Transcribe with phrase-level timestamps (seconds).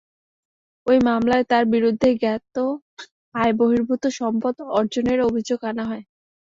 [0.87, 2.55] ওই মামলায় তাঁর বিরুদ্ধে জ্ঞাত
[3.35, 6.03] আয়বহির্ভূত সম্পদ অর্জনের অভিযোগ আনা হয়।